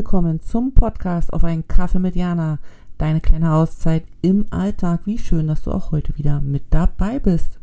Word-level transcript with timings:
Willkommen 0.00 0.40
zum 0.40 0.72
Podcast 0.72 1.30
auf 1.30 1.44
einen 1.44 1.68
Kaffee 1.68 1.98
mit 1.98 2.16
Jana. 2.16 2.58
Deine 2.96 3.20
kleine 3.20 3.52
Auszeit 3.52 4.04
im 4.22 4.46
Alltag. 4.48 5.00
Wie 5.04 5.18
schön, 5.18 5.46
dass 5.46 5.60
du 5.60 5.72
auch 5.72 5.92
heute 5.92 6.16
wieder 6.16 6.40
mit 6.40 6.62
dabei 6.70 7.18
bist. 7.18 7.60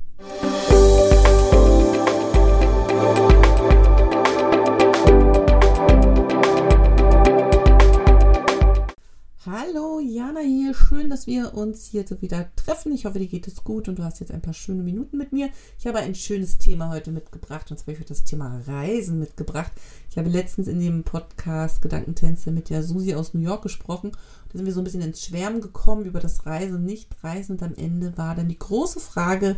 Hallo, 9.50 10.01
Jana 10.01 10.42
hier. 10.42 10.74
Schön, 10.74 11.10
dass 11.10 11.25
wir 11.25 11.54
uns 11.54 11.86
hier 11.86 12.04
wieder 12.19 12.50
treffen. 12.57 12.92
Ich 12.92 13.05
hoffe, 13.05 13.19
dir 13.19 13.28
geht 13.28 13.47
es 13.47 13.64
gut 13.64 13.88
und 13.88 13.97
du 13.97 14.04
hast 14.04 14.19
jetzt 14.19 14.33
ein 14.33 14.42
paar 14.42 14.54
schöne 14.54 14.83
Minuten 14.83 15.18
mit 15.18 15.32
mir. 15.32 15.47
Ich 15.79 15.88
habe 15.88 16.00
ein 16.00 16.15
schönes 16.15 16.57
Thema 16.57 16.89
heute 16.89 17.11
mitgebracht 17.11 17.71
und 17.71 17.78
zwar 17.78 17.93
ich 17.93 18.04
das 18.04 18.25
Thema 18.25 18.61
Reisen 18.68 19.19
mitgebracht. 19.19 19.71
Ich 20.11 20.18
habe 20.18 20.28
letztens 20.28 20.68
in 20.68 20.82
dem 20.82 21.05
Podcast 21.05 21.82
Gedankentänze 21.82 22.52
mit 22.52 22.69
der 22.69 22.83
Susi 22.83 23.15
aus 23.15 23.33
New 23.33 23.39
York 23.39 23.61
gesprochen. 23.61 24.11
Da 24.52 24.57
sind 24.57 24.65
wir 24.65 24.74
so 24.74 24.82
ein 24.82 24.83
bisschen 24.83 25.02
ins 25.02 25.24
Schwärmen 25.24 25.61
gekommen 25.61 26.04
über 26.04 26.19
das 26.19 26.46
Reisen 26.46 26.83
Nicht-Reisen 26.83 27.55
und 27.55 27.64
am 27.64 27.74
Ende 27.74 28.18
war 28.18 28.36
dann 28.36 28.50
die 28.50 28.60
große 28.60 29.00
Frage, 29.00 29.55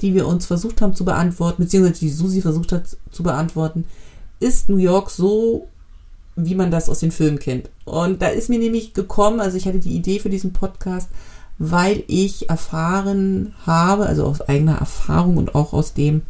die 0.00 0.14
wir 0.14 0.28
uns 0.28 0.46
versucht 0.46 0.80
haben 0.80 0.94
zu 0.94 1.04
beantworten, 1.04 1.64
beziehungsweise 1.64 1.98
die 1.98 2.10
Susi 2.10 2.40
versucht 2.40 2.70
hat 2.70 2.96
zu 3.10 3.24
beantworten. 3.24 3.84
Ist 4.38 4.68
New 4.68 4.76
York 4.76 5.10
so 5.10 5.66
wie 6.36 6.54
man 6.54 6.70
das 6.70 6.88
aus 6.88 7.00
den 7.00 7.12
Filmen 7.12 7.38
kennt. 7.38 7.70
Und 7.84 8.22
da 8.22 8.28
ist 8.28 8.48
mir 8.48 8.58
nämlich 8.58 8.94
gekommen, 8.94 9.40
also 9.40 9.56
ich 9.56 9.66
hatte 9.66 9.78
die 9.78 9.94
Idee 9.94 10.18
für 10.18 10.30
diesen 10.30 10.52
Podcast, 10.52 11.08
weil 11.58 12.02
ich 12.08 12.50
erfahren 12.50 13.54
habe, 13.64 14.06
also 14.06 14.24
aus 14.24 14.40
eigener 14.40 14.78
Erfahrung 14.78 15.36
und 15.36 15.54
auch 15.54 15.72
aus 15.72 15.94
dem 15.94 16.22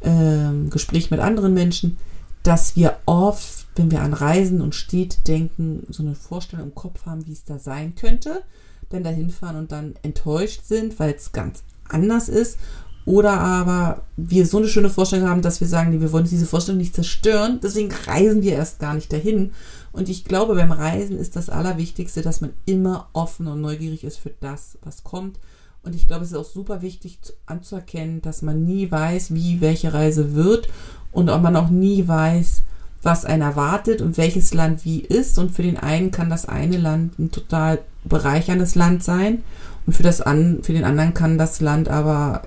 ähm, 0.00 0.70
Gespräch 0.70 1.10
mit 1.10 1.20
anderen 1.20 1.52
Menschen, 1.52 1.98
dass 2.42 2.74
wir 2.74 2.96
oft, 3.06 3.66
wenn 3.76 3.90
wir 3.90 4.02
an 4.02 4.14
Reisen 4.14 4.60
und 4.60 4.74
Städte 4.74 5.18
denken, 5.26 5.86
so 5.90 6.02
eine 6.02 6.14
Vorstellung 6.14 6.66
im 6.66 6.74
Kopf 6.74 7.06
haben, 7.06 7.26
wie 7.26 7.32
es 7.32 7.44
da 7.44 7.58
sein 7.58 7.94
könnte, 7.94 8.42
dann 8.88 9.04
dahin 9.04 9.30
fahren 9.30 9.56
und 9.56 9.72
dann 9.72 9.94
enttäuscht 10.02 10.62
sind, 10.64 10.98
weil 10.98 11.14
es 11.14 11.32
ganz 11.32 11.62
anders 11.88 12.28
ist 12.28 12.58
oder 13.04 13.40
aber 13.40 14.02
wir 14.16 14.46
so 14.46 14.58
eine 14.58 14.68
schöne 14.68 14.90
Vorstellung 14.90 15.28
haben, 15.28 15.42
dass 15.42 15.60
wir 15.60 15.68
sagen, 15.68 15.90
nee, 15.90 16.00
wir 16.00 16.12
wollen 16.12 16.24
diese 16.24 16.46
Vorstellung 16.46 16.78
nicht 16.78 16.94
zerstören, 16.94 17.58
deswegen 17.62 17.92
reisen 18.06 18.42
wir 18.42 18.52
erst 18.52 18.78
gar 18.78 18.94
nicht 18.94 19.12
dahin. 19.12 19.52
Und 19.92 20.08
ich 20.08 20.24
glaube, 20.24 20.54
beim 20.54 20.72
Reisen 20.72 21.18
ist 21.18 21.36
das 21.36 21.50
Allerwichtigste, 21.50 22.22
dass 22.22 22.40
man 22.40 22.52
immer 22.64 23.08
offen 23.12 23.46
und 23.46 23.60
neugierig 23.60 24.04
ist 24.04 24.18
für 24.18 24.32
das, 24.40 24.78
was 24.82 25.04
kommt. 25.04 25.38
Und 25.82 25.94
ich 25.94 26.06
glaube, 26.06 26.24
es 26.24 26.30
ist 26.30 26.38
auch 26.38 26.44
super 26.44 26.80
wichtig 26.80 27.18
anzuerkennen, 27.46 28.22
dass 28.22 28.40
man 28.40 28.64
nie 28.64 28.90
weiß, 28.90 29.34
wie 29.34 29.60
welche 29.60 29.92
Reise 29.92 30.34
wird 30.34 30.68
und 31.10 31.28
ob 31.28 31.42
man 31.42 31.56
auch 31.56 31.70
nie 31.70 32.06
weiß, 32.06 32.62
was 33.02 33.24
einen 33.24 33.42
erwartet 33.42 34.00
und 34.00 34.16
welches 34.16 34.54
Land 34.54 34.84
wie 34.84 35.00
ist. 35.00 35.38
Und 35.38 35.50
für 35.50 35.62
den 35.62 35.76
einen 35.76 36.12
kann 36.12 36.30
das 36.30 36.46
eine 36.46 36.78
Land 36.78 37.18
ein 37.18 37.32
total 37.32 37.80
bereicherndes 38.04 38.76
Land 38.76 39.02
sein 39.02 39.42
und 39.86 39.94
für, 39.94 40.02
das 40.02 40.20
an, 40.20 40.60
für 40.62 40.72
den 40.72 40.84
anderen 40.84 41.14
kann 41.14 41.38
das 41.38 41.60
Land 41.60 41.88
aber 41.88 42.42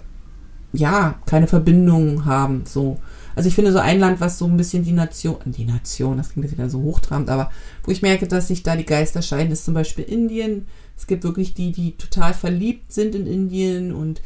ja, 0.76 1.16
keine 1.26 1.48
Verbindung 1.48 2.26
haben, 2.26 2.64
so. 2.66 2.98
Also 3.36 3.50
ich 3.50 3.56
finde 3.56 3.74
so 3.74 3.80
ein 3.80 4.00
Land, 4.00 4.22
was 4.22 4.38
so 4.38 4.46
ein 4.46 4.56
bisschen 4.56 4.84
die 4.84 4.94
Nation, 4.94 5.38
die 5.46 5.66
Nation, 5.66 6.18
das 6.18 6.30
klingt 6.30 6.46
jetzt 6.46 6.58
wieder 6.58 6.70
so 6.70 6.82
hochtrabend, 6.82 7.30
aber 7.30 7.52
wo 7.84 7.92
ich 7.92 8.02
merke, 8.02 8.28
dass 8.28 8.48
sich 8.48 8.64
da 8.64 8.78
die 8.78 8.86
Geister 8.86 9.22
scheiden, 9.22 9.52
ist 9.52 9.66
zum 9.66 9.74
Beispiel 9.74 10.06
Indien. 10.06 10.68
Es 10.98 11.06
gibt 11.06 11.26
wirklich 11.26 11.54
die, 11.54 11.74
die 11.74 11.98
total 11.98 12.34
verliebt 12.34 12.94
sind 12.94 13.14
in 13.14 13.28
Indien 13.28 13.94
und 13.94 14.22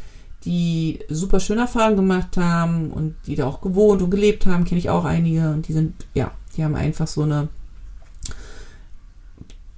die 0.46 1.00
super 1.10 1.40
schöne 1.40 1.62
Erfahrungen 1.62 1.98
gemacht 1.98 2.38
haben 2.38 2.92
und 2.92 3.16
die 3.26 3.36
da 3.36 3.48
auch 3.48 3.62
gewohnt 3.62 4.02
und 4.02 4.12
gelebt 4.12 4.46
haben, 4.46 4.64
kenne 4.64 4.80
ich 4.80 4.90
auch 4.90 5.06
einige 5.06 5.50
und 5.50 5.68
die 5.68 5.74
sind, 5.74 5.94
ja, 6.14 6.32
die 6.56 6.64
haben 6.64 6.76
einfach 6.76 7.08
so 7.08 7.24
eine, 7.24 7.50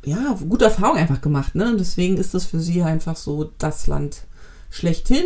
ja, 0.03 0.37
gute 0.47 0.65
Erfahrung 0.65 0.97
einfach 0.97 1.21
gemacht, 1.21 1.55
ne? 1.55 1.69
Und 1.69 1.79
deswegen 1.79 2.17
ist 2.17 2.33
das 2.33 2.45
für 2.45 2.59
sie 2.59 2.83
einfach 2.83 3.15
so 3.15 3.51
das 3.57 3.87
Land 3.87 4.23
schlechthin 4.69 5.25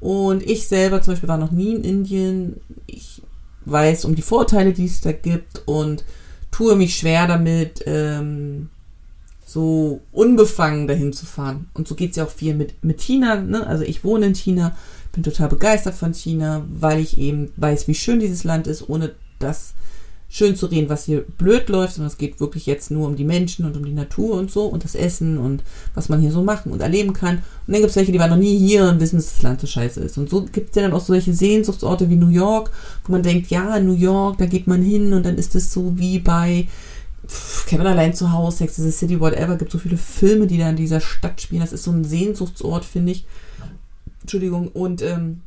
und 0.00 0.42
ich 0.42 0.68
selber 0.68 1.02
zum 1.02 1.14
Beispiel 1.14 1.28
war 1.28 1.38
noch 1.38 1.50
nie 1.50 1.74
in 1.74 1.84
Indien. 1.84 2.60
Ich 2.86 3.22
weiß 3.64 4.04
um 4.04 4.14
die 4.14 4.22
Vorteile, 4.22 4.72
die 4.72 4.86
es 4.86 5.00
da 5.00 5.12
gibt 5.12 5.62
und 5.66 6.04
tue 6.50 6.76
mich 6.76 6.96
schwer 6.96 7.26
damit, 7.26 7.82
ähm, 7.86 8.68
so 9.44 10.00
unbefangen 10.12 10.86
dahin 10.86 11.12
zu 11.12 11.24
fahren. 11.24 11.68
Und 11.72 11.88
so 11.88 11.94
geht 11.94 12.10
es 12.10 12.16
ja 12.16 12.24
auch 12.24 12.30
viel 12.30 12.54
mit, 12.54 12.84
mit 12.84 13.00
China. 13.00 13.36
Ne? 13.36 13.66
Also 13.66 13.84
ich 13.84 14.04
wohne 14.04 14.26
in 14.26 14.34
China, 14.34 14.76
bin 15.12 15.22
total 15.22 15.48
begeistert 15.48 15.94
von 15.94 16.12
China, 16.12 16.66
weil 16.68 17.00
ich 17.00 17.18
eben 17.18 17.52
weiß, 17.56 17.88
wie 17.88 17.94
schön 17.94 18.20
dieses 18.20 18.44
Land 18.44 18.66
ist, 18.66 18.88
ohne 18.88 19.14
dass 19.38 19.74
schön 20.36 20.54
zu 20.54 20.66
reden, 20.66 20.90
was 20.90 21.06
hier 21.06 21.22
blöd 21.38 21.70
läuft, 21.70 21.94
sondern 21.94 22.10
es 22.10 22.18
geht 22.18 22.40
wirklich 22.40 22.66
jetzt 22.66 22.90
nur 22.90 23.06
um 23.06 23.16
die 23.16 23.24
Menschen 23.24 23.64
und 23.64 23.74
um 23.74 23.86
die 23.86 23.94
Natur 23.94 24.36
und 24.36 24.50
so 24.50 24.66
und 24.66 24.84
das 24.84 24.94
Essen 24.94 25.38
und 25.38 25.62
was 25.94 26.10
man 26.10 26.20
hier 26.20 26.30
so 26.30 26.42
machen 26.42 26.72
und 26.72 26.82
erleben 26.82 27.14
kann. 27.14 27.36
Und 27.36 27.72
dann 27.72 27.80
gibt 27.80 27.88
es 27.88 27.96
welche, 27.96 28.12
die 28.12 28.18
waren 28.18 28.28
noch 28.28 28.36
nie 28.36 28.58
hier 28.58 28.84
und 28.84 29.00
wissen, 29.00 29.16
dass 29.16 29.32
das 29.32 29.42
Land 29.42 29.62
so 29.62 29.66
scheiße 29.66 29.98
ist. 30.00 30.18
Und 30.18 30.28
so 30.28 30.44
gibt 30.44 30.70
es 30.70 30.76
ja 30.76 30.82
dann 30.82 30.92
auch 30.92 31.00
solche 31.00 31.32
Sehnsuchtsorte 31.32 32.10
wie 32.10 32.16
New 32.16 32.28
York, 32.28 32.70
wo 33.06 33.12
man 33.12 33.22
denkt, 33.22 33.48
ja, 33.48 33.80
New 33.80 33.94
York, 33.94 34.36
da 34.36 34.44
geht 34.44 34.66
man 34.66 34.82
hin 34.82 35.14
und 35.14 35.24
dann 35.24 35.38
ist 35.38 35.54
es 35.54 35.72
so 35.72 35.96
wie 35.96 36.18
bei 36.18 36.68
Kevin 37.66 37.86
allein 37.86 38.12
zu 38.12 38.30
Hause, 38.30 38.58
Sex 38.58 38.78
is 38.78 38.84
the 38.84 38.90
City, 38.90 39.18
whatever, 39.18 39.56
gibt 39.56 39.72
so 39.72 39.78
viele 39.78 39.96
Filme, 39.96 40.46
die 40.46 40.58
da 40.58 40.68
in 40.68 40.76
dieser 40.76 41.00
Stadt 41.00 41.40
spielen. 41.40 41.62
Das 41.62 41.72
ist 41.72 41.84
so 41.84 41.92
ein 41.92 42.04
Sehnsuchtsort, 42.04 42.84
finde 42.84 43.12
ich. 43.12 43.24
Entschuldigung. 44.20 44.68
Und 44.68 45.00
ähm, 45.00 45.40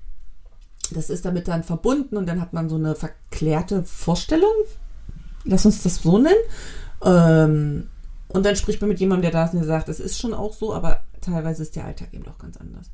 das 0.91 1.09
ist 1.09 1.25
damit 1.25 1.47
dann 1.47 1.63
verbunden 1.63 2.17
und 2.17 2.27
dann 2.27 2.41
hat 2.41 2.53
man 2.53 2.69
so 2.69 2.75
eine 2.75 2.95
verklärte 3.39 3.83
Vorstellung. 3.83 4.51
Lass 5.45 5.65
uns 5.65 5.83
das 5.83 6.03
so 6.03 6.17
nennen. 6.17 6.35
Ähm, 7.05 7.87
und 8.27 8.45
dann 8.45 8.55
spricht 8.57 8.81
man 8.81 8.89
mit 8.89 8.99
jemandem, 8.99 9.31
der 9.31 9.31
da 9.31 9.45
ist 9.45 9.53
und 9.53 9.59
der 9.59 9.67
sagt, 9.67 9.89
es 9.89 10.01
ist 10.01 10.19
schon 10.19 10.33
auch 10.33 10.53
so, 10.53 10.73
aber 10.73 11.01
teilweise 11.21 11.63
ist 11.63 11.75
der 11.75 11.85
Alltag 11.85 12.09
eben 12.11 12.25
doch 12.25 12.37
ganz 12.37 12.57
anders. 12.57 12.91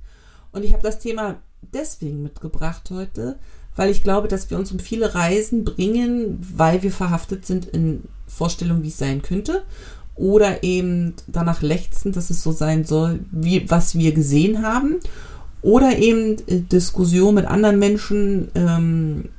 Und 0.52 0.64
ich 0.64 0.74
habe 0.74 0.84
das 0.84 1.00
Thema 1.00 1.38
deswegen 1.74 2.22
mitgebracht 2.22 2.90
heute, 2.92 3.38
weil 3.76 3.90
ich 3.90 4.04
glaube, 4.04 4.28
dass 4.28 4.50
wir 4.50 4.58
uns 4.58 4.72
um 4.72 4.80
viele 4.80 5.16
Reisen 5.16 5.66
bringen, 5.66 6.40
weil 6.56 6.84
wir 6.84 6.92
verhaftet 6.92 7.46
sind 7.46 7.66
in 7.66 8.04
Vorstellungen, 8.28 8.84
wie 8.84 8.90
es 8.90 8.98
sein 8.98 9.22
könnte. 9.22 9.64
Oder 10.16 10.64
eben 10.64 11.16
danach 11.28 11.62
lechzen, 11.62 12.14
dass 12.14 12.30
es 12.30 12.42
so 12.42 12.54
sein 12.54 12.86
soll, 12.86 13.20
wie 13.32 13.70
was 13.70 13.98
wir 13.98 14.14
gesehen 14.14 14.62
haben. 14.62 15.00
Oder 15.62 15.98
eben 15.98 16.38
äh, 16.48 16.62
Diskussion 16.62 17.36
mit 17.36 17.46
anderen 17.46 17.80
Menschen 17.80 18.50
ähm, 18.56 19.30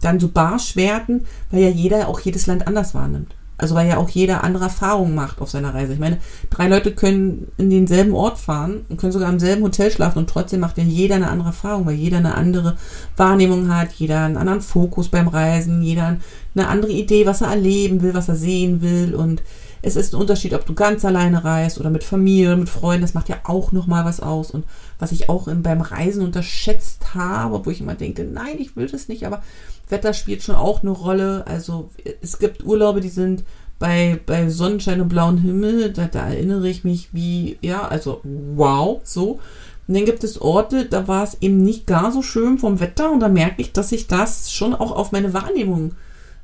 dann 0.00 0.20
so 0.20 0.28
barsch 0.28 0.76
werden, 0.76 1.26
weil 1.50 1.62
ja 1.62 1.68
jeder 1.68 2.08
auch 2.08 2.20
jedes 2.20 2.46
Land 2.46 2.66
anders 2.66 2.94
wahrnimmt. 2.94 3.34
Also 3.58 3.76
weil 3.76 3.88
ja 3.88 3.98
auch 3.98 4.08
jeder 4.08 4.42
andere 4.42 4.64
Erfahrungen 4.64 5.14
macht 5.14 5.40
auf 5.40 5.50
seiner 5.50 5.72
Reise. 5.72 5.92
Ich 5.92 6.00
meine, 6.00 6.18
drei 6.50 6.66
Leute 6.66 6.92
können 6.92 7.46
in 7.58 7.70
denselben 7.70 8.12
Ort 8.12 8.38
fahren 8.38 8.84
und 8.88 8.96
können 8.96 9.12
sogar 9.12 9.30
im 9.30 9.38
selben 9.38 9.62
Hotel 9.62 9.90
schlafen 9.90 10.18
und 10.18 10.28
trotzdem 10.28 10.58
macht 10.58 10.78
ja 10.78 10.84
jeder 10.84 11.14
eine 11.14 11.28
andere 11.28 11.50
Erfahrung, 11.50 11.86
weil 11.86 11.94
jeder 11.94 12.16
eine 12.16 12.34
andere 12.34 12.76
Wahrnehmung 13.16 13.72
hat, 13.72 13.92
jeder 13.92 14.24
einen 14.24 14.36
anderen 14.36 14.62
Fokus 14.62 15.10
beim 15.10 15.28
Reisen, 15.28 15.80
jeder 15.82 16.16
eine 16.56 16.66
andere 16.66 16.90
Idee, 16.90 17.24
was 17.24 17.42
er 17.42 17.50
erleben 17.50 18.02
will, 18.02 18.14
was 18.14 18.28
er 18.28 18.36
sehen 18.36 18.82
will 18.82 19.14
und 19.14 19.42
es 19.82 19.96
ist 19.96 20.14
ein 20.14 20.20
Unterschied, 20.20 20.54
ob 20.54 20.64
du 20.64 20.74
ganz 20.74 21.04
alleine 21.04 21.44
reist 21.44 21.78
oder 21.80 21.90
mit 21.90 22.04
Familie, 22.04 22.56
mit 22.56 22.68
Freunden. 22.68 23.02
Das 23.02 23.14
macht 23.14 23.28
ja 23.28 23.40
auch 23.44 23.72
nochmal 23.72 24.04
was 24.04 24.20
aus. 24.20 24.52
Und 24.52 24.64
was 25.00 25.10
ich 25.10 25.28
auch 25.28 25.48
in, 25.48 25.62
beim 25.62 25.80
Reisen 25.80 26.24
unterschätzt 26.24 27.14
habe, 27.14 27.66
wo 27.66 27.70
ich 27.70 27.80
immer 27.80 27.96
denke, 27.96 28.24
nein, 28.24 28.56
ich 28.58 28.76
will 28.76 28.86
das 28.86 29.08
nicht, 29.08 29.26
aber 29.26 29.42
Wetter 29.88 30.14
spielt 30.14 30.42
schon 30.42 30.54
auch 30.54 30.82
eine 30.82 30.92
Rolle. 30.92 31.44
Also 31.48 31.90
es 32.20 32.38
gibt 32.38 32.64
Urlaube, 32.64 33.00
die 33.00 33.08
sind 33.08 33.42
bei, 33.80 34.20
bei 34.24 34.48
Sonnenschein 34.48 35.00
und 35.00 35.08
blauem 35.08 35.38
Himmel, 35.38 35.92
da, 35.92 36.06
da 36.06 36.28
erinnere 36.28 36.68
ich 36.68 36.84
mich 36.84 37.08
wie, 37.12 37.58
ja, 37.60 37.88
also 37.88 38.20
wow, 38.22 39.00
so. 39.02 39.40
Und 39.88 39.94
dann 39.94 40.04
gibt 40.04 40.22
es 40.22 40.40
Orte, 40.40 40.84
da 40.84 41.08
war 41.08 41.24
es 41.24 41.38
eben 41.40 41.64
nicht 41.64 41.88
gar 41.88 42.12
so 42.12 42.22
schön 42.22 42.58
vom 42.58 42.78
Wetter 42.78 43.10
und 43.10 43.18
da 43.18 43.28
merke 43.28 43.60
ich, 43.60 43.72
dass 43.72 43.88
sich 43.88 44.06
das 44.06 44.52
schon 44.52 44.74
auch 44.74 44.92
auf 44.92 45.10
meine 45.10 45.34
Wahrnehmung 45.34 45.96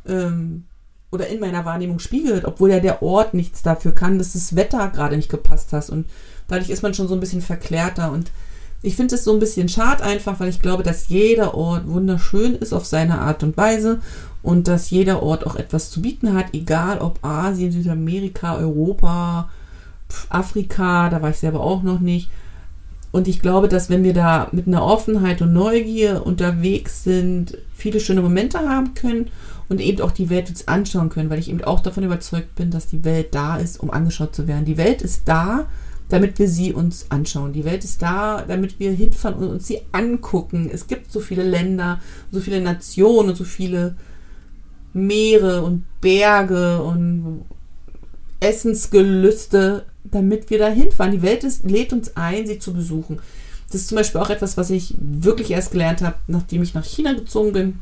ähm, 0.09 0.65
oder 1.11 1.29
in 1.29 1.41
meiner 1.41 1.65
Wahrnehmung 1.65 1.99
spiegelt, 1.99 2.45
obwohl 2.45 2.71
ja 2.71 2.81
der 2.81 3.03
Ort 3.03 3.35
nichts 3.35 3.63
dafür 3.63 3.93
kann, 3.93 4.19
dass 4.19 4.35
das 4.35 4.57
Wetter 4.57 4.89
gerade 4.89 5.17
nicht 5.17 5.31
gepasst 5.31 5.73
hat. 5.73 5.89
Und 5.91 6.07
dadurch 6.49 6.71
ist 6.71 6.83
man 6.83 6.95
schon 6.95 7.09
so 7.09 7.15
ein 7.15 7.21
bisschen 7.21 7.41
verklärter. 7.41 8.13
Und 8.13 8.31
ich 8.83 8.95
finde 8.95 9.15
es 9.15 9.25
so 9.25 9.33
ein 9.33 9.41
bisschen 9.41 9.69
schade 9.69 10.05
einfach, 10.05 10.39
weil 10.39 10.51
ich 10.51 10.61
glaube, 10.61 10.83
dass 10.83 11.09
jeder 11.09 11.55
Ort 11.55 11.89
wunderschön 11.89 12.55
ist 12.55 12.73
auf 12.73 12.87
seine 12.87 13.21
Art 13.21 13.43
und 13.43 13.57
Weise 13.57 14.01
und 14.43 14.69
dass 14.69 14.91
jeder 14.91 15.23
Ort 15.23 15.47
auch 15.47 15.57
etwas 15.57 15.91
zu 15.91 16.03
bieten 16.03 16.35
hat, 16.35 16.47
egal 16.53 16.99
ob 16.99 17.25
Asien, 17.25 17.73
Südamerika, 17.73 18.57
Europa, 18.57 19.51
Afrika, 20.29 21.09
da 21.09 21.21
war 21.23 21.31
ich 21.31 21.39
selber 21.39 21.61
auch 21.61 21.83
noch 21.83 22.01
nicht. 22.01 22.31
Und 23.11 23.27
ich 23.27 23.41
glaube, 23.41 23.69
dass 23.69 23.89
wenn 23.89 24.05
wir 24.05 24.13
da 24.13 24.49
mit 24.53 24.67
einer 24.67 24.85
Offenheit 24.85 25.41
und 25.41 25.53
Neugier 25.53 26.27
unterwegs 26.27 27.05
sind, 27.05 27.57
viele 27.75 28.01
schöne 28.01 28.23
Momente 28.23 28.59
haben 28.59 28.95
können 28.95 29.31
und 29.69 29.81
eben 29.81 30.01
auch 30.03 30.13
die 30.13 30.31
Welt 30.31 30.49
uns 30.51 30.69
anschauen 30.69 31.09
können, 31.09 31.31
weil 31.31 31.39
ich 31.39 31.49
eben 31.49 31.65
auch 31.65 31.81
davon 31.81 32.05
überzeugt 32.05 32.55
bin, 32.55 32.71
dass 32.71 32.87
die 32.87 33.05
Welt 33.05 33.35
da 33.35 33.57
ist, 33.57 33.81
um 33.81 33.91
angeschaut 33.91 34.35
zu 34.35 34.47
werden. 34.47 34.65
Die 34.65 34.77
Welt 34.77 35.01
ist 35.03 35.23
da, 35.27 35.67
damit 36.09 36.39
wir 36.39 36.49
sie 36.49 36.73
uns 36.73 37.07
anschauen. 37.11 37.53
Die 37.53 37.65
Welt 37.65 37.85
ist 37.85 38.03
da, 38.03 38.45
damit 38.47 38.79
wir 38.79 38.93
hinfahren 38.93 39.39
und 39.39 39.49
uns 39.49 39.67
sie 39.67 39.81
angucken. 39.93 40.71
Es 40.73 40.87
gibt 40.87 41.13
so 41.13 41.21
viele 41.21 41.45
Länder, 41.45 42.01
so 42.31 42.41
viele 42.41 42.61
Nationen 42.61 43.31
und 43.31 43.37
so 43.37 43.45
viele 43.45 43.95
Meere 44.93 45.63
und 45.63 45.85
Berge 46.01 46.83
und 46.83 47.45
Essensgelüste, 48.41 49.85
damit 50.05 50.51
wir 50.51 50.59
da 50.59 50.69
hinfahren. 50.69 51.13
Die 51.13 51.23
Welt 51.23 51.45
ist, 51.45 51.65
lädt 51.65 51.93
uns 51.93 52.17
ein, 52.17 52.47
sie 52.47 52.59
zu 52.59 52.73
besuchen. 52.73 53.21
Das 53.71 53.83
ist 53.83 53.89
zum 53.89 53.97
Beispiel 53.97 54.21
auch 54.21 54.31
etwas, 54.31 54.57
was 54.57 54.71
ich 54.71 54.95
wirklich 54.99 55.51
erst 55.51 55.73
gelernt 55.73 56.01
habe, 56.01 56.17
nachdem 56.27 56.63
ich 56.63 56.75
nach 56.75 56.85
China 56.85 57.13
gezogen 57.13 57.53
bin. 57.53 57.81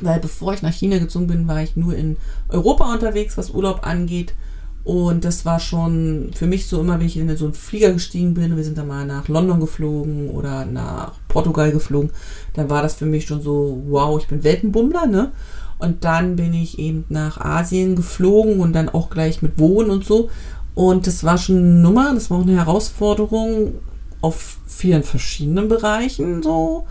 Weil 0.00 0.20
bevor 0.20 0.54
ich 0.54 0.62
nach 0.62 0.72
China 0.72 0.98
gezogen 0.98 1.26
bin, 1.26 1.48
war 1.48 1.62
ich 1.62 1.76
nur 1.76 1.94
in 1.94 2.16
Europa 2.48 2.92
unterwegs, 2.92 3.36
was 3.36 3.50
Urlaub 3.50 3.86
angeht. 3.86 4.34
Und 4.82 5.26
das 5.26 5.44
war 5.44 5.60
schon 5.60 6.30
für 6.34 6.46
mich 6.46 6.66
so 6.66 6.80
immer, 6.80 6.98
wenn 6.98 7.06
ich 7.06 7.16
in 7.18 7.36
so 7.36 7.44
einen 7.44 7.54
Flieger 7.54 7.92
gestiegen 7.92 8.32
bin, 8.32 8.56
wir 8.56 8.64
sind 8.64 8.78
dann 8.78 8.88
mal 8.88 9.04
nach 9.04 9.28
London 9.28 9.60
geflogen 9.60 10.30
oder 10.30 10.64
nach 10.64 11.12
Portugal 11.28 11.70
geflogen, 11.70 12.10
dann 12.54 12.70
war 12.70 12.82
das 12.82 12.94
für 12.94 13.04
mich 13.04 13.26
schon 13.26 13.42
so, 13.42 13.82
wow, 13.88 14.18
ich 14.18 14.26
bin 14.26 14.42
Weltenbummler, 14.42 15.06
ne? 15.06 15.32
Und 15.80 16.04
dann 16.04 16.36
bin 16.36 16.54
ich 16.54 16.78
eben 16.78 17.04
nach 17.08 17.40
Asien 17.40 17.96
geflogen 17.96 18.60
und 18.60 18.72
dann 18.72 18.88
auch 18.88 19.10
gleich 19.10 19.42
mit 19.42 19.58
Wohnen 19.58 19.90
und 19.90 20.04
so. 20.04 20.30
Und 20.74 21.06
das 21.06 21.24
war 21.24 21.38
schon 21.38 21.58
eine 21.58 21.66
Nummer, 21.66 22.14
das 22.14 22.30
war 22.30 22.38
auch 22.38 22.42
eine 22.42 22.56
Herausforderung 22.56 23.74
auf 24.20 24.58
vielen 24.66 25.02
verschiedenen 25.02 25.68
Bereichen 25.68 26.42
so. 26.42 26.86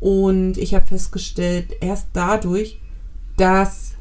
Und 0.00 0.56
ich 0.56 0.74
habe 0.74 0.86
festgestellt, 0.86 1.76
erst 1.80 2.08
dadurch, 2.12 2.80
dass 3.36 3.92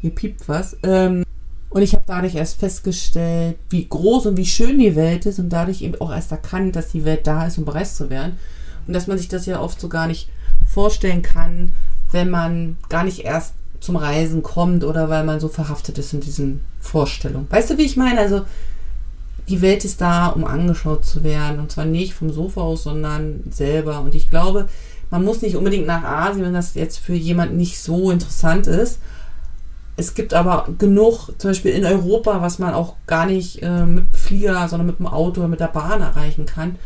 hier 0.00 0.10
piept 0.10 0.48
was, 0.48 0.76
ähm, 0.82 1.24
und 1.70 1.82
ich 1.82 1.92
habe 1.92 2.04
dadurch 2.06 2.34
erst 2.34 2.60
festgestellt, 2.60 3.58
wie 3.68 3.86
groß 3.86 4.26
und 4.26 4.36
wie 4.36 4.46
schön 4.46 4.78
die 4.78 4.96
Welt 4.96 5.26
ist 5.26 5.38
und 5.38 5.50
dadurch 5.50 5.82
eben 5.82 6.00
auch 6.00 6.10
erst 6.10 6.32
erkannt, 6.32 6.76
dass 6.76 6.92
die 6.92 7.04
Welt 7.04 7.26
da 7.26 7.46
ist, 7.46 7.58
um 7.58 7.64
bereist 7.64 7.96
zu 7.96 8.08
werden. 8.08 8.38
Und 8.86 8.94
dass 8.94 9.06
man 9.06 9.18
sich 9.18 9.28
das 9.28 9.44
ja 9.44 9.60
oft 9.60 9.78
so 9.78 9.88
gar 9.88 10.06
nicht 10.06 10.30
vorstellen 10.66 11.20
kann, 11.20 11.72
wenn 12.12 12.30
man 12.30 12.76
gar 12.88 13.04
nicht 13.04 13.24
erst 13.24 13.54
zum 13.80 13.96
Reisen 13.96 14.42
kommt 14.42 14.84
oder 14.84 15.08
weil 15.08 15.24
man 15.24 15.40
so 15.40 15.48
verhaftet 15.48 15.98
ist 15.98 16.12
in 16.12 16.20
diesen 16.20 16.60
Vorstellungen. 16.80 17.46
Weißt 17.50 17.70
du, 17.70 17.78
wie 17.78 17.84
ich 17.84 17.96
meine? 17.96 18.20
Also, 18.20 18.42
die 19.48 19.62
Welt 19.62 19.84
ist 19.84 20.00
da, 20.00 20.28
um 20.28 20.44
angeschaut 20.44 21.04
zu 21.04 21.24
werden. 21.24 21.60
Und 21.60 21.72
zwar 21.72 21.84
nicht 21.84 22.14
vom 22.14 22.30
Sofa 22.30 22.60
aus, 22.60 22.82
sondern 22.82 23.44
selber. 23.50 24.00
Und 24.00 24.14
ich 24.14 24.30
glaube, 24.30 24.68
man 25.10 25.24
muss 25.24 25.42
nicht 25.42 25.56
unbedingt 25.56 25.86
nach 25.86 26.04
Asien, 26.04 26.44
wenn 26.44 26.52
das 26.52 26.74
jetzt 26.74 26.98
für 26.98 27.14
jemanden 27.14 27.56
nicht 27.56 27.80
so 27.80 28.10
interessant 28.10 28.66
ist. 28.66 28.98
Es 29.96 30.14
gibt 30.14 30.34
aber 30.34 30.68
genug, 30.78 31.30
zum 31.38 31.50
Beispiel 31.50 31.72
in 31.72 31.84
Europa, 31.84 32.40
was 32.40 32.58
man 32.58 32.74
auch 32.74 32.94
gar 33.06 33.26
nicht 33.26 33.62
äh, 33.62 33.84
mit 33.84 34.04
Flieger, 34.16 34.68
sondern 34.68 34.86
mit 34.86 34.98
dem 34.98 35.06
Auto 35.06 35.40
oder 35.40 35.48
mit 35.48 35.60
der 35.60 35.68
Bahn 35.68 36.02
erreichen 36.02 36.46
kann. 36.46 36.76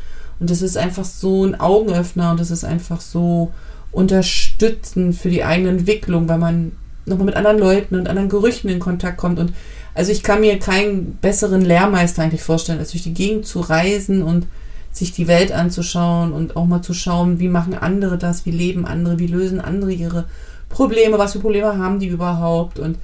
Und 0.41 0.51
das 0.51 0.63
ist 0.63 0.77
einfach 0.77 1.05
so 1.05 1.45
ein 1.45 1.59
Augenöffner 1.61 2.31
und 2.31 2.41
das 2.41 2.51
ist 2.51 2.65
einfach 2.65 3.01
so 3.01 3.53
unterstützend 3.93 5.15
für 5.15 5.31
die 5.31 5.45
eigene 5.45 5.71
Entwicklung, 5.71 6.29
weil 6.29 6.39
man 6.39 6.73
nochmal 7.05 7.27
mit 7.27 7.37
anderen 7.37 7.59
Leuten 7.59 7.95
und 7.95 8.09
anderen 8.09 8.29
Gerüchen 8.29 8.69
in 8.69 8.81
Kontakt 8.81 9.19
kommt. 9.19 9.39
Und 9.39 9.53
also 9.95 10.11
ich 10.11 10.23
kann 10.23 10.41
mir 10.41 10.59
keinen 10.59 11.19
besseren 11.21 11.63
Lehrmeister 11.63 12.23
eigentlich 12.23 12.43
vorstellen, 12.43 12.79
als 12.79 12.93
durch 12.93 13.03
die 13.03 13.15
Gegend 13.15 13.47
zu 13.47 13.61
reisen 13.61 14.23
und 14.23 14.47
sich 14.93 15.13
die 15.13 15.29
Welt 15.29 15.53
anzuschauen 15.53 16.33
und 16.33 16.57
auch 16.57 16.67
mal 16.67 16.83
zu 16.83 16.95
schauen, 16.95 17.39
wie 17.39 17.49
machen 17.49 17.75
andere 17.75 18.19
das, 18.19 18.45
wie 18.47 18.51
leben 18.51 18.87
andere, 18.87 19.19
wie 19.19 19.27
lösen 19.27 19.61
andere 19.61 19.93
ihre 19.93 20.27
Probleme, 20.69 21.19
was 21.19 21.33
für 21.33 21.41
Probleme 21.41 21.79
haben 21.79 21.99
die 21.99 22.09
überhaupt 22.09 22.79
und 22.79 22.99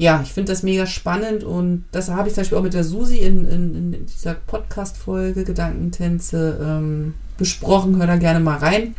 ja, 0.00 0.22
ich 0.22 0.32
finde 0.32 0.50
das 0.50 0.62
mega 0.62 0.86
spannend 0.86 1.44
und 1.44 1.84
das 1.92 2.08
habe 2.08 2.26
ich 2.26 2.34
zum 2.34 2.40
Beispiel 2.40 2.56
auch 2.56 2.62
mit 2.62 2.72
der 2.72 2.84
Susi 2.84 3.18
in, 3.18 3.46
in, 3.46 3.92
in 3.92 4.06
dieser 4.06 4.32
Podcast-Folge 4.32 5.44
Gedankentänze 5.44 6.58
ähm, 6.58 7.12
besprochen. 7.36 7.98
Hör 7.98 8.06
da 8.06 8.16
gerne 8.16 8.40
mal 8.40 8.56
rein, 8.56 8.94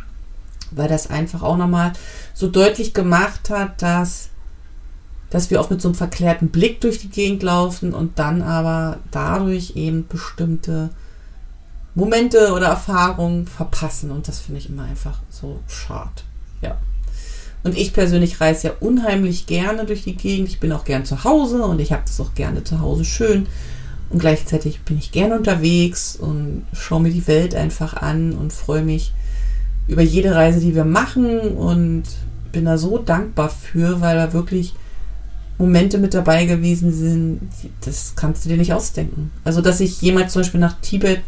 weil 0.76 0.88
das 0.88 1.10
einfach 1.10 1.42
auch 1.42 1.56
nochmal 1.56 1.92
so 2.34 2.48
deutlich 2.48 2.94
gemacht 2.94 3.50
hat, 3.50 3.82
dass, 3.82 4.30
dass 5.30 5.50
wir 5.50 5.60
auch 5.60 5.70
mit 5.70 5.80
so 5.80 5.88
einem 5.88 5.94
verklärten 5.94 6.48
Blick 6.48 6.80
durch 6.80 6.98
die 6.98 7.10
Gegend 7.10 7.42
laufen 7.42 7.94
und 7.94 8.18
dann 8.18 8.42
aber 8.42 8.98
dadurch 9.10 9.76
eben 9.76 10.06
bestimmte 10.08 10.90
Momente 11.94 12.52
oder 12.52 12.68
Erfahrungen 12.68 13.46
verpassen 13.46 14.10
und 14.10 14.26
das 14.28 14.40
finde 14.40 14.60
ich 14.60 14.68
immer 14.68 14.84
einfach 14.84 15.20
so 15.28 15.60
schade. 15.68 16.22
Ja. 16.62 16.78
Und 17.64 17.76
ich 17.76 17.92
persönlich 17.92 18.40
reise 18.40 18.68
ja 18.68 18.74
unheimlich 18.80 19.46
gerne 19.46 19.84
durch 19.84 20.02
die 20.02 20.16
Gegend. 20.16 20.48
Ich 20.48 20.58
bin 20.58 20.72
auch 20.72 20.84
gern 20.84 21.04
zu 21.04 21.22
Hause 21.24 21.62
und 21.62 21.80
ich 21.80 21.92
habe 21.92 22.02
das 22.04 22.18
auch 22.20 22.34
gerne 22.34 22.64
zu 22.64 22.80
Hause 22.80 23.04
schön. 23.04 23.46
Und 24.10 24.18
gleichzeitig 24.18 24.80
bin 24.80 24.98
ich 24.98 25.12
gerne 25.12 25.36
unterwegs 25.36 26.16
und 26.16 26.66
schaue 26.72 27.00
mir 27.00 27.12
die 27.12 27.26
Welt 27.26 27.54
einfach 27.54 27.94
an 27.94 28.32
und 28.32 28.52
freue 28.52 28.82
mich 28.82 29.12
über 29.88 30.02
jede 30.02 30.34
Reise, 30.34 30.60
die 30.60 30.74
wir 30.74 30.84
machen 30.84 31.40
und 31.40 32.04
bin 32.52 32.64
da 32.64 32.78
so 32.78 32.98
dankbar 32.98 33.48
für, 33.48 34.00
weil 34.00 34.16
da 34.16 34.32
wirklich 34.32 34.74
Momente 35.58 35.98
mit 35.98 36.14
dabei 36.14 36.44
gewesen 36.46 36.92
sind, 36.92 37.40
das 37.84 38.14
kannst 38.16 38.44
du 38.44 38.48
dir 38.48 38.56
nicht 38.56 38.72
ausdenken. 38.72 39.30
Also, 39.44 39.60
dass 39.60 39.80
ich 39.80 40.00
jemals 40.00 40.32
zum 40.32 40.42
Beispiel 40.42 40.60
nach 40.60 40.80
Tibet 40.80 41.20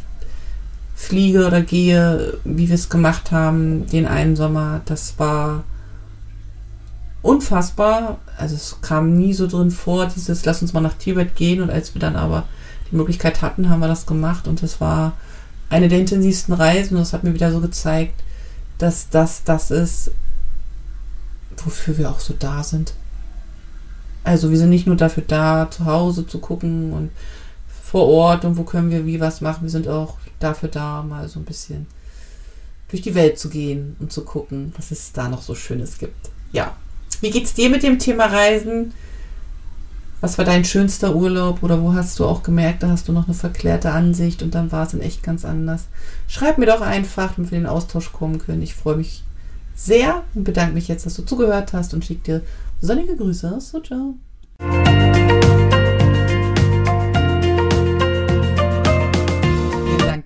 fliege 0.95 1.47
oder 1.47 1.63
gehe, 1.63 2.39
wie 2.45 2.69
wir 2.69 2.75
es 2.75 2.89
gemacht 2.89 3.31
haben, 3.31 3.87
den 3.87 4.07
einen 4.07 4.37
Sommer, 4.37 4.81
das 4.85 5.19
war 5.19 5.65
unfassbar. 7.23 8.19
Also 8.39 8.55
es 8.55 8.79
kam 8.81 9.17
nie 9.17 9.33
so 9.33 9.47
drin 9.47 9.71
vor, 9.71 10.07
dieses 10.07 10.45
Lass 10.45 10.63
uns 10.63 10.73
mal 10.73 10.81
nach 10.81 10.95
Tibet 10.95 11.35
gehen. 11.35 11.61
Und 11.61 11.71
als 11.71 11.95
wir 11.95 12.01
dann 12.01 12.17
aber 12.17 12.45
die 12.91 12.97
Möglichkeit 12.97 13.43
hatten, 13.43 13.69
haben 13.69 13.81
wir 13.81 13.89
das 13.89 14.07
gemacht. 14.07 14.47
Und 14.47 14.63
das 14.63 14.81
war 14.81 15.15
eine 15.71 15.89
der 15.89 15.99
intensivsten 15.99 16.55
Reisen. 16.55 16.95
Und 16.95 17.01
das 17.01 17.13
hat 17.13 17.25
mir 17.25 17.35
wieder 17.35 17.51
so 17.51 17.61
gezeigt, 17.61 18.23
dass 18.79 19.09
das 19.09 19.45
das 19.45 19.71
ist, 19.71 20.11
wofür 21.57 21.99
wir 21.99 22.11
auch 22.11 22.21
so 22.21 22.35
da 22.39 22.63
sind. 22.63 22.95
Also 24.25 24.51
wir 24.51 24.59
sind 24.59 24.71
nicht 24.71 24.87
nur 24.87 24.97
dafür 24.97 25.23
da, 25.27 25.71
zu 25.71 25.85
Hause 25.85 26.27
zu 26.27 26.39
gucken 26.39 26.93
und 26.93 27.11
vor 27.85 28.09
Ort 28.09 28.45
und 28.45 28.57
wo 28.57 28.65
können 28.65 28.91
wir 28.91 29.07
wie 29.07 29.21
was 29.21 29.41
machen. 29.41 29.63
Wir 29.63 29.71
sind 29.71 29.87
auch 29.87 30.17
dafür 30.41 30.69
da, 30.69 31.03
mal 31.03 31.29
so 31.29 31.39
ein 31.39 31.45
bisschen 31.45 31.87
durch 32.89 33.03
die 33.03 33.15
Welt 33.15 33.39
zu 33.39 33.49
gehen 33.49 33.97
und 34.01 34.13
zu 34.13 34.25
gucken, 34.25 34.73
was 34.77 34.91
es 34.91 35.13
da 35.13 35.29
noch 35.29 35.43
so 35.43 35.55
Schönes 35.55 35.99
gibt. 35.99 36.31
Ja, 36.53 36.77
wie 37.21 37.31
geht's 37.31 37.55
dir 37.55 37.71
mit 37.71 37.83
dem 37.83 37.99
Thema 37.99 38.27
Reisen? 38.27 38.93
Was 40.25 40.39
war 40.39 40.47
dein 40.47 40.65
schönster 40.65 41.15
Urlaub 41.15 41.63
oder 41.63 41.83
wo 41.83 41.93
hast 41.93 42.19
du 42.19 42.25
auch 42.25 42.43
gemerkt, 42.43 42.83
da 42.83 42.89
hast 42.89 43.07
du 43.07 43.13
noch 43.13 43.27
eine 43.27 43.35
verklärte 43.35 43.91
Ansicht 43.91 44.43
und 44.43 44.55
dann 44.55 44.73
war 44.73 44.87
es 44.87 44.95
in 44.95 45.03
echt 45.03 45.23
ganz 45.23 45.45
anders? 45.45 45.89
Schreib 46.29 46.57
mir 46.57 46.65
doch 46.65 46.81
einfach, 46.81 47.35
damit 47.35 47.51
wir 47.51 47.59
in 47.59 47.65
den 47.65 47.71
Austausch 47.71 48.11
kommen 48.11 48.39
können. 48.39 48.63
Ich 48.63 48.75
freue 48.75 48.97
mich 48.97 49.23
sehr 49.75 50.23
und 50.35 50.45
bedanke 50.45 50.73
mich 50.73 50.89
jetzt, 50.89 51.05
dass 51.05 51.17
du 51.17 51.27
zugehört 51.27 51.75
hast 51.75 51.93
und 51.93 52.07
schicke 52.07 52.23
dir 52.23 52.41
sonnige 52.81 53.17
Grüße. 53.17 53.61
So, 53.61 53.81
ciao. 53.81 54.15